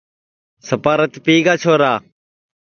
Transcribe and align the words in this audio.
سپا 0.67 0.93
رت 0.99 1.13
پِیگا 1.25 1.53
چھورا 1.61 1.93